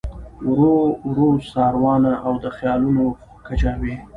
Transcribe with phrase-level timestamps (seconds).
[0.49, 0.75] ورو
[1.09, 3.03] ورو ساروانه او د خیالونو
[3.47, 3.95] کجاوې